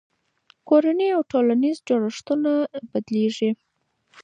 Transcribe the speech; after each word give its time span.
کورنۍ 0.67 1.09
او 1.15 1.21
ټولنیز 1.31 1.77
جوړښتونه 1.87 2.51
بدلېږي. 2.91 3.51